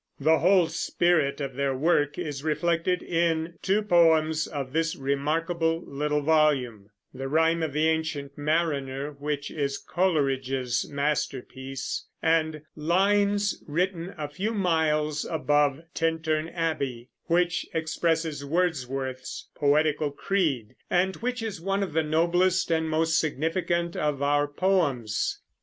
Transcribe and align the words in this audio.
The 0.19 0.39
whole 0.39 0.65
spirit 0.67 1.39
of 1.41 1.53
their 1.53 1.77
work 1.77 2.17
is 2.17 2.43
reflected 2.43 3.03
in 3.03 3.53
two 3.61 3.83
poems 3.83 4.47
of 4.47 4.73
this 4.73 4.95
remarkable 4.95 5.79
little 5.85 6.21
volume, 6.23 6.89
"The 7.13 7.27
Rime 7.27 7.61
of 7.61 7.71
the 7.71 7.87
Ancient 7.87 8.35
Mariner," 8.35 9.11
which 9.11 9.51
is 9.51 9.77
Coleridge's 9.77 10.89
masterpiece, 10.89 12.07
and 12.19 12.63
"Lines 12.75 13.63
Written 13.67 14.15
a 14.17 14.27
Few 14.27 14.55
Miles 14.55 15.23
above 15.23 15.81
Tintern 15.93 16.49
Abbey," 16.49 17.09
which 17.25 17.67
expresses 17.71 18.43
Wordsworth's 18.43 19.49
poetical 19.53 20.09
creed, 20.09 20.73
and 20.89 21.17
which 21.17 21.43
is 21.43 21.61
one 21.61 21.83
of 21.83 21.93
the 21.93 22.01
noblest 22.01 22.71
and 22.71 22.89
most 22.89 23.19
significant 23.19 23.95
of 23.95 24.23
our 24.23 24.47
poems. 24.47 25.41